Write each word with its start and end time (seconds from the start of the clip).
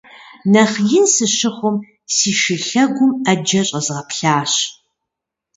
Нэхъ 0.51 0.75
ин 0.97 1.05
сыщыхъум, 1.13 1.77
си 2.15 2.31
шы 2.39 2.55
лъэгум 2.65 3.11
Ӏэджэ 3.23 3.61
щӀэзгъэплъащ. 3.67 4.53